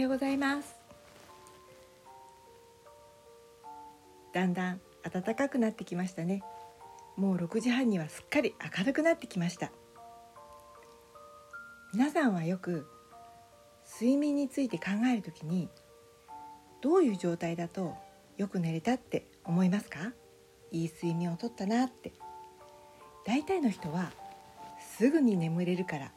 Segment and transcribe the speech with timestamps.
[0.00, 0.74] ようございます。
[4.32, 6.42] だんだん暖かくなってきましたね。
[7.16, 9.72] もう6時半にはすっかり明るくなってきました。
[11.94, 12.86] 皆さんはよく
[14.00, 15.70] 睡眠について考えるときに
[16.82, 17.94] どういう状態だと
[18.36, 20.12] よく寝れたって思いますか？
[20.72, 22.12] いい睡眠をとったなって。
[23.24, 24.12] 大体の人は
[24.78, 26.12] すぐに眠れるから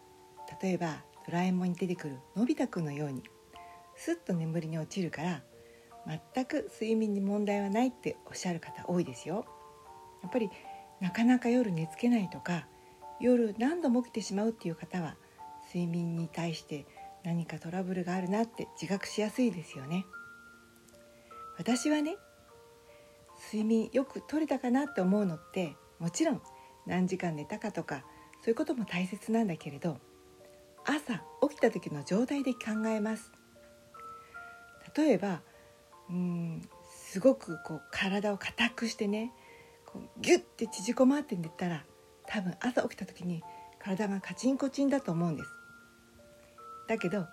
[0.61, 3.24] 例えばドラえもんに出てくるのび太くんのように
[4.00, 5.44] すっと眠りに落ちるから
[6.34, 9.46] 全く睡眠に問題はないっておっしゃる方多いですよ。
[10.24, 10.50] やっぱり
[11.02, 12.66] なかなか夜寝つけないとか
[13.20, 15.18] 夜何度も起きてしまうっていう方は
[15.68, 16.86] 睡眠に対して
[17.25, 20.06] 何かトラブルがあるなって自覚しやすいですよね。
[21.58, 22.16] 私はね
[23.52, 26.42] 睡眠よく取れたかなって思うのってもちろん
[26.88, 28.06] 何時間寝たかとか
[28.42, 29.97] そういうことも大切なんだけれど
[30.86, 33.34] 朝起きた時の状態で考えます
[34.95, 35.41] 例えば
[36.09, 39.33] うんすごくこう体を硬くしてね
[39.85, 41.85] こうギュッて縮こまって寝たら
[42.27, 43.43] 多分朝起きた時に
[43.79, 45.49] 体がカチンコチンだと思うんです。
[46.87, 47.27] だけど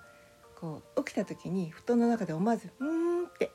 [0.58, 3.52] こう起きた時に布団の中で思わず「うーん」って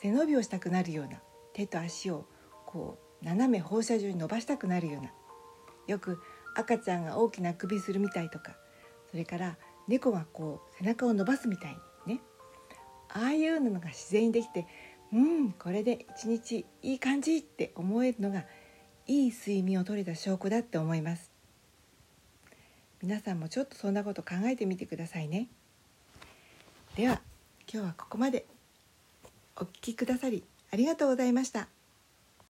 [0.00, 1.22] 背伸びをしたくなるような
[1.52, 2.26] 手と足を
[2.66, 5.12] こう斜め放射状に伸ばしたくなるような
[5.86, 6.18] よく
[6.54, 8.56] 赤ちゃんが大きな首するみたいとか
[9.10, 12.20] それから猫がこう背中を伸ばすみたいにね
[13.14, 14.66] ああいうのが自然にできて
[15.12, 18.44] うんこれで一日いい感じって思えるのが
[19.06, 21.30] いい睡眠をとれた証拠だって思います。
[23.02, 25.48] 皆さんもちょっとそんなこと考えてみてくださいね。
[26.96, 27.20] では
[27.72, 28.46] 今日はここまで。
[29.56, 31.68] お聴きくださりありがとうございました。